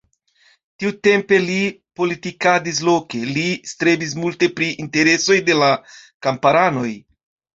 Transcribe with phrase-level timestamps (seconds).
[0.83, 1.57] Tiutempe li
[1.99, 5.71] politikadis loke, li strebis multe pri interesoj de la
[6.29, 6.89] kamparanoj.